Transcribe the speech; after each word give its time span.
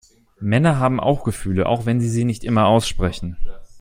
Männer 0.39 0.79
haben 0.79 0.99
auch 0.99 1.23
Gefühle, 1.23 1.67
auch 1.67 1.85
wenn 1.85 2.01
sie 2.01 2.09
sie 2.09 2.23
nicht 2.25 2.43
immer 2.43 2.65
aussprechen. 2.65 3.37